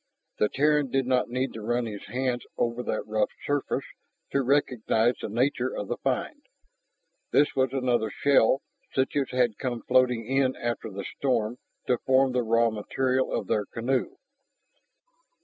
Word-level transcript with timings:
The 0.39 0.49
Terran 0.49 0.89
did 0.89 1.05
not 1.05 1.29
need 1.29 1.53
to 1.53 1.61
run 1.61 1.85
his 1.85 2.07
hands 2.07 2.43
over 2.57 2.81
that 2.81 3.05
rough 3.05 3.29
surface 3.45 3.85
to 4.31 4.41
recognize 4.41 5.13
the 5.21 5.29
nature 5.29 5.69
of 5.75 5.89
the 5.89 5.97
find. 5.97 6.41
This 7.29 7.55
was 7.55 7.69
another 7.71 8.09
shell 8.09 8.63
such 8.95 9.15
as 9.15 9.29
had 9.29 9.59
come 9.59 9.83
floating 9.83 10.25
in 10.25 10.55
after 10.55 10.89
the 10.89 11.03
storm 11.19 11.59
to 11.85 11.99
form 11.99 12.31
the 12.31 12.41
raw 12.41 12.71
material 12.71 13.31
of 13.31 13.45
their 13.45 13.67
canoe. 13.67 14.15